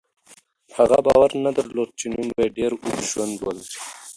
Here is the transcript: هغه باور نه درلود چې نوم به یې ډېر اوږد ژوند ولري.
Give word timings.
هغه 0.77 0.97
باور 1.05 1.31
نه 1.45 1.51
درلود 1.57 1.89
چې 1.99 2.05
نوم 2.13 2.27
به 2.35 2.41
یې 2.45 2.55
ډېر 2.57 2.71
اوږد 2.75 2.99
ژوند 3.11 3.35
ولري. 3.45 3.77